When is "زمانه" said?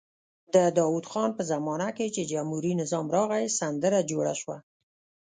1.51-1.89